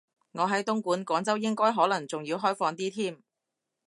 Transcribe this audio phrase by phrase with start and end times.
[0.31, 3.21] 我喺東莞，廣州應該可能仲要開放啲添